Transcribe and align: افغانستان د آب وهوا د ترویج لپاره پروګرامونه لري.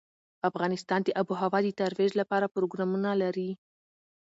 افغانستان 0.49 0.99
د 1.03 1.09
آب 1.19 1.27
وهوا 1.29 1.59
د 1.63 1.69
ترویج 1.79 2.11
لپاره 2.21 2.51
پروګرامونه 2.55 3.09
لري. 3.21 3.49